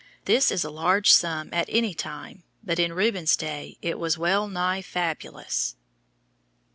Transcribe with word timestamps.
This 0.25 0.49
is 0.51 0.63
a 0.63 0.71
large 0.71 1.11
sum 1.13 1.53
at 1.53 1.69
any 1.69 1.93
time 1.93 2.41
but 2.63 2.79
in 2.79 2.91
Rubens' 2.91 3.37
day 3.37 3.77
it 3.83 3.99
was 3.99 4.17
well 4.17 4.47
nigh 4.47 4.81
fabulous. 4.81 5.75